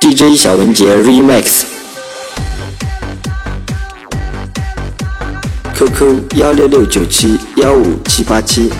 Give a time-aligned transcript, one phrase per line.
[0.00, 1.64] dj 小文杰 remix
[5.74, 8.70] qq 幺六六九七幺五七八七。